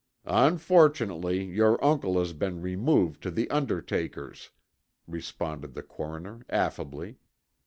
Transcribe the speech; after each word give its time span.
"Unfortunately 0.25 1.43
your 1.45 1.77
uncle 1.85 2.17
has 2.17 2.33
been 2.33 2.59
removed 2.63 3.21
to 3.21 3.29
the 3.29 3.47
undertaker's," 3.51 4.49
responded 5.05 5.75
the 5.75 5.83
coroner 5.83 6.43
affably. 6.49 7.17